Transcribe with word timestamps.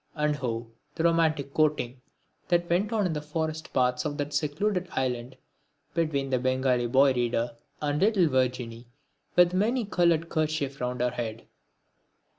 And 0.15 0.39
oh! 0.41 0.71
the 0.95 1.03
romantic 1.03 1.53
courting 1.53 2.01
that 2.47 2.67
went 2.67 2.91
on 2.91 3.05
in 3.05 3.13
the 3.13 3.21
forest 3.21 3.71
paths 3.71 4.03
of 4.03 4.17
that 4.17 4.33
secluded 4.33 4.87
island, 4.93 5.37
between 5.93 6.31
the 6.31 6.39
Bengali 6.39 6.87
boy 6.87 7.13
reader 7.13 7.55
and 7.83 7.99
little 8.01 8.27
Virginie 8.27 8.87
with 9.35 9.51
the 9.51 9.57
many 9.57 9.85
coloured 9.85 10.27
kerchief 10.27 10.81
round 10.81 11.01
her 11.01 11.11
head! 11.11 11.45